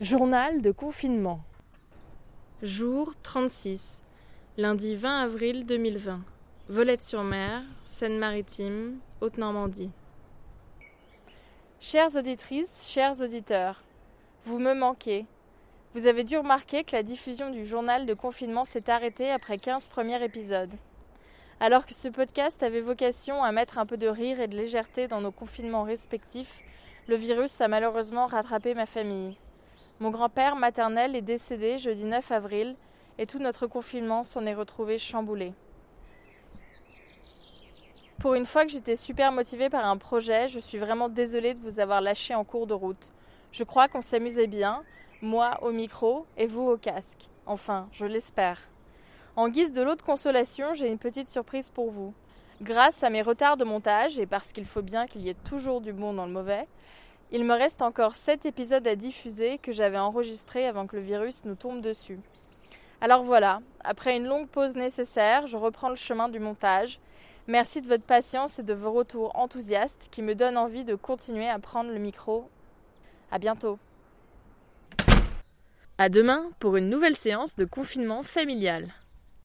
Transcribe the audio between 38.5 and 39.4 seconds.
que j'étais super